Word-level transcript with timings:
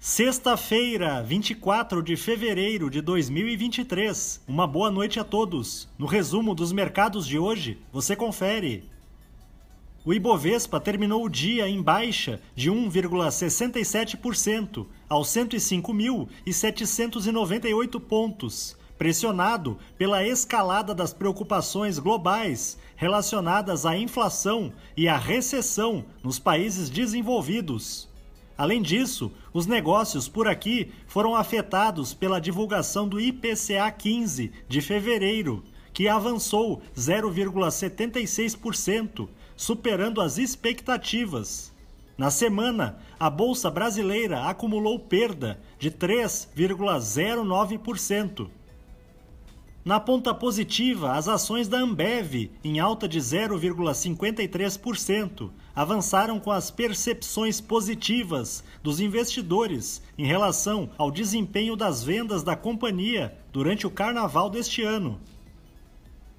Sexta-feira, 0.00 1.24
24 1.24 2.00
de 2.04 2.16
fevereiro 2.16 2.88
de 2.88 3.00
2023. 3.00 4.40
Uma 4.46 4.64
boa 4.64 4.92
noite 4.92 5.18
a 5.18 5.24
todos. 5.24 5.88
No 5.98 6.06
resumo 6.06 6.54
dos 6.54 6.70
mercados 6.70 7.26
de 7.26 7.36
hoje, 7.36 7.78
você 7.92 8.14
confere. 8.14 8.88
O 10.04 10.14
Ibovespa 10.14 10.78
terminou 10.78 11.24
o 11.24 11.28
dia 11.28 11.68
em 11.68 11.82
baixa 11.82 12.40
de 12.54 12.70
1,67% 12.70 14.86
aos 15.08 15.26
105.798 15.30 17.98
pontos, 17.98 18.76
pressionado 18.96 19.80
pela 19.98 20.24
escalada 20.24 20.94
das 20.94 21.12
preocupações 21.12 21.98
globais 21.98 22.78
relacionadas 22.94 23.84
à 23.84 23.98
inflação 23.98 24.72
e 24.96 25.08
à 25.08 25.16
recessão 25.16 26.04
nos 26.22 26.38
países 26.38 26.88
desenvolvidos. 26.88 28.08
Além 28.58 28.82
disso, 28.82 29.32
os 29.54 29.64
negócios 29.66 30.26
por 30.26 30.48
aqui 30.48 30.90
foram 31.06 31.36
afetados 31.36 32.12
pela 32.12 32.40
divulgação 32.40 33.08
do 33.08 33.20
IPCA 33.20 33.88
15 33.96 34.50
de 34.68 34.80
fevereiro, 34.80 35.62
que 35.92 36.08
avançou 36.08 36.82
0,76%, 36.96 39.28
superando 39.56 40.20
as 40.20 40.38
expectativas. 40.38 41.72
Na 42.16 42.32
semana, 42.32 42.98
a 43.16 43.30
bolsa 43.30 43.70
brasileira 43.70 44.46
acumulou 44.46 44.98
perda 44.98 45.60
de 45.78 45.92
3,09%. 45.92 48.50
Na 49.84 50.00
ponta 50.00 50.34
positiva, 50.34 51.12
as 51.12 51.28
ações 51.28 51.68
da 51.68 51.78
Ambev, 51.78 52.50
em 52.64 52.80
alta 52.80 53.06
de 53.08 53.20
0,53%, 53.20 55.50
avançaram 55.74 56.40
com 56.40 56.50
as 56.50 56.70
percepções 56.70 57.60
positivas 57.60 58.64
dos 58.82 59.00
investidores 59.00 60.02
em 60.18 60.26
relação 60.26 60.90
ao 60.98 61.10
desempenho 61.10 61.74
das 61.76 62.02
vendas 62.02 62.42
da 62.42 62.56
companhia 62.56 63.38
durante 63.52 63.86
o 63.86 63.90
carnaval 63.90 64.50
deste 64.50 64.82
ano. 64.82 65.20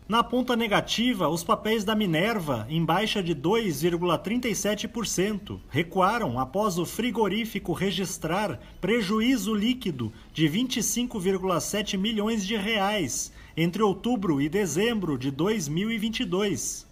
Na 0.09 0.21
ponta 0.23 0.55
negativa, 0.55 1.29
os 1.29 1.43
papéis 1.43 1.83
da 1.83 1.93
Minerva, 1.93 2.65
em 2.67 2.83
baixa 2.83 3.21
de 3.21 3.35
2,37%, 3.35 5.59
recuaram 5.69 6.39
após 6.39 6.79
o 6.79 6.85
frigorífico 6.85 7.73
registrar 7.73 8.59
prejuízo 8.81 9.53
líquido 9.53 10.11
de 10.33 10.49
25,7 10.49 11.95
milhões 11.95 12.43
de 12.43 12.55
reais 12.55 13.31
entre 13.55 13.83
outubro 13.83 14.41
e 14.41 14.49
dezembro 14.49 15.15
de 15.15 15.29
2022. 15.29 16.87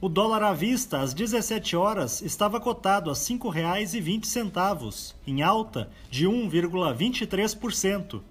O 0.00 0.08
dólar 0.08 0.42
à 0.42 0.54
vista 0.54 1.00
às 1.00 1.12
17 1.12 1.76
horas 1.76 2.22
estava 2.22 2.58
cotado 2.58 3.10
a 3.10 3.12
R$ 3.12 3.18
5,20, 3.18 5.14
em 5.26 5.42
alta 5.42 5.90
de 6.10 6.26
1,23%. 6.26 8.22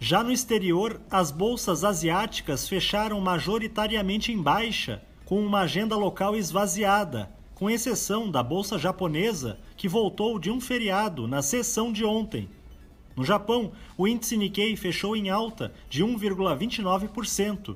Já 0.00 0.22
no 0.22 0.30
exterior, 0.30 1.00
as 1.10 1.32
bolsas 1.32 1.82
asiáticas 1.82 2.68
fecharam 2.68 3.20
majoritariamente 3.20 4.30
em 4.30 4.40
baixa, 4.40 5.02
com 5.24 5.44
uma 5.44 5.62
agenda 5.62 5.96
local 5.96 6.36
esvaziada, 6.36 7.28
com 7.54 7.68
exceção 7.68 8.30
da 8.30 8.40
bolsa 8.40 8.78
japonesa, 8.78 9.58
que 9.76 9.88
voltou 9.88 10.38
de 10.38 10.52
um 10.52 10.60
feriado 10.60 11.26
na 11.26 11.42
sessão 11.42 11.92
de 11.92 12.04
ontem. 12.04 12.48
No 13.16 13.24
Japão, 13.24 13.72
o 13.96 14.06
índice 14.06 14.36
Nikkei 14.36 14.76
fechou 14.76 15.16
em 15.16 15.28
alta 15.28 15.74
de 15.90 16.04
1,29%. 16.04 17.74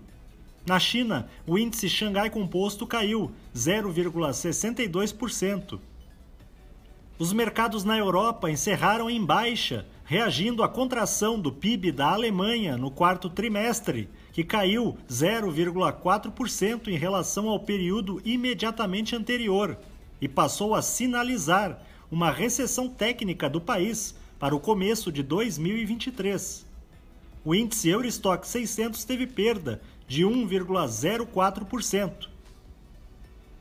Na 0.65 0.79
China, 0.79 1.29
o 1.45 1.59
índice 1.59 1.89
Xangai 1.89 2.31
Composto 2.31 2.87
caiu 2.87 3.33
0,62%. 3.53 5.81
Os 7.19 7.33
mercados 7.33 7.83
na 7.83 7.99
Europa 7.99 8.49
encerraram 8.49 9.11
em 9.11 9.25
baixa, 9.25 9.85
reagindo 10.13 10.63
à 10.63 10.69
contração 10.69 11.41
do 11.41 11.51
PIB 11.51 11.91
da 11.91 12.11
Alemanha 12.11 12.77
no 12.77 12.91
quarto 12.91 13.31
trimestre, 13.31 14.11
que 14.31 14.45
caiu 14.45 14.99
0,4% 15.09 16.89
em 16.89 16.99
relação 16.99 17.49
ao 17.49 17.59
período 17.59 18.21
imediatamente 18.23 19.17
anterior 19.17 19.79
e 20.21 20.29
passou 20.29 20.75
a 20.75 20.83
sinalizar 20.83 21.81
uma 22.11 22.31
recessão 22.31 22.91
técnica 22.91 23.49
do 23.49 23.59
país 23.59 24.15
para 24.39 24.55
o 24.55 24.61
começo 24.61 25.11
de 25.11 25.23
2023. 25.23 26.67
O 27.43 27.55
índice 27.55 27.89
Eurostock 27.89 28.47
600 28.47 29.03
teve 29.05 29.27
perda 29.27 29.81
de 30.07 30.25
1,04%. 30.25 32.29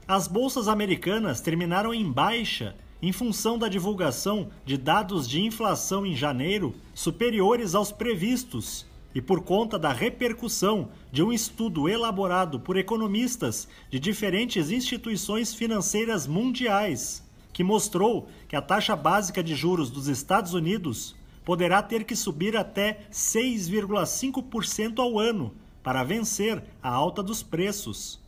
As 0.06 0.28
bolsas 0.28 0.68
americanas 0.68 1.40
terminaram 1.40 1.94
em 1.94 2.12
baixa 2.12 2.76
em 3.02 3.12
função 3.12 3.58
da 3.58 3.68
divulgação 3.68 4.50
de 4.66 4.78
dados 4.78 5.28
de 5.28 5.42
inflação 5.42 6.06
em 6.06 6.16
janeiro 6.16 6.76
superiores 6.94 7.74
aos 7.74 7.92
previstos 7.92 8.86
e 9.14 9.22
por 9.22 9.42
conta 9.42 9.78
da 9.78 9.92
repercussão 9.92 10.90
de 11.12 11.22
um 11.24 11.34
estudo 11.34 11.90
elaborado 11.90 12.60
por 12.60 12.78
economistas 12.78 13.68
de 13.90 14.00
diferentes 14.00 14.72
instituições 14.72 15.54
financeiras 15.54 16.28
mundiais, 16.28 17.28
que 17.52 17.64
mostrou 17.64 18.30
que 18.48 18.56
a 18.56 18.62
taxa 18.62 18.96
básica 18.96 19.44
de 19.44 19.56
juros 19.56 19.90
dos 19.90 20.08
Estados 20.08 20.54
Unidos 20.54 21.16
poderá 21.44 21.82
ter 21.82 22.04
que 22.04 22.16
subir 22.16 22.56
até 22.56 23.06
6,5% 23.12 25.00
ao 25.00 25.20
ano 25.20 25.54
para 25.84 26.04
vencer 26.04 26.64
a 26.82 26.90
alta 26.90 27.22
dos 27.24 27.44
preços. 27.44 28.22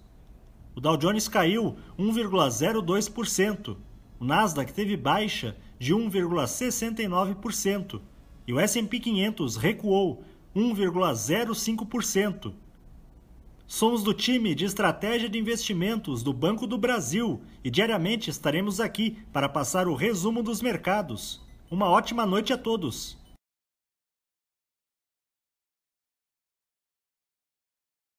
O 0.76 0.82
Dow 0.82 0.98
Jones 0.98 1.28
caiu 1.28 1.78
1,02%, 1.98 3.78
o 4.24 4.26
Nasdaq 4.26 4.72
teve 4.72 4.96
baixa 4.96 5.58
de 5.78 5.94
1,69% 5.94 8.00
e 8.48 8.54
o 8.54 8.60
S&P 8.60 9.02
500 9.02 9.58
recuou 9.58 10.24
1,05%. 10.56 12.54
Somos 13.68 14.02
do 14.02 14.14
time 14.14 14.56
de 14.56 14.64
estratégia 14.64 15.28
de 15.28 15.38
investimentos 15.38 16.24
do 16.24 16.32
Banco 16.32 16.66
do 16.66 16.78
Brasil 16.78 17.42
e 17.62 17.70
diariamente 17.70 18.30
estaremos 18.30 18.80
aqui 18.80 19.18
para 19.34 19.50
passar 19.50 19.90
o 19.90 19.94
resumo 19.94 20.42
dos 20.42 20.62
mercados. 20.62 21.42
Uma 21.70 21.90
ótima 21.90 22.26
noite 22.26 22.54
a 22.54 22.58
todos! 22.58 23.22